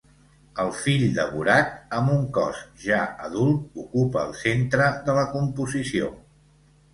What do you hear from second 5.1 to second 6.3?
de la composició.